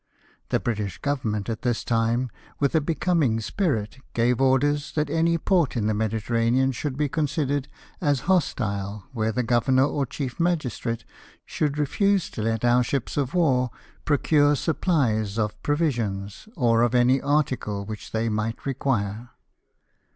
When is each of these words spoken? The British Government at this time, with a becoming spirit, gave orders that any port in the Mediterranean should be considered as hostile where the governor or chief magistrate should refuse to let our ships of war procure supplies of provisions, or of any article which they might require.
The 0.49 0.59
British 0.59 0.97
Government 0.97 1.47
at 1.47 1.61
this 1.61 1.83
time, 1.83 2.31
with 2.59 2.73
a 2.73 2.81
becoming 2.81 3.39
spirit, 3.39 3.99
gave 4.15 4.41
orders 4.41 4.93
that 4.93 5.11
any 5.11 5.37
port 5.37 5.77
in 5.77 5.85
the 5.85 5.93
Mediterranean 5.93 6.71
should 6.71 6.97
be 6.97 7.07
considered 7.07 7.67
as 8.01 8.21
hostile 8.21 9.05
where 9.13 9.31
the 9.31 9.43
governor 9.43 9.83
or 9.85 10.07
chief 10.07 10.39
magistrate 10.39 11.05
should 11.45 11.77
refuse 11.77 12.31
to 12.31 12.41
let 12.41 12.65
our 12.65 12.81
ships 12.83 13.15
of 13.15 13.35
war 13.35 13.69
procure 14.03 14.55
supplies 14.55 15.37
of 15.37 15.61
provisions, 15.61 16.49
or 16.57 16.81
of 16.81 16.95
any 16.95 17.21
article 17.21 17.85
which 17.85 18.11
they 18.11 18.27
might 18.27 18.65
require. 18.65 19.29